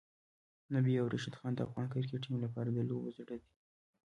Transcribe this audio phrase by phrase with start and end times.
[0.73, 3.41] نبی او راشدخان د افغان کرکټ ټیم لپاره د لوبو زړه دی.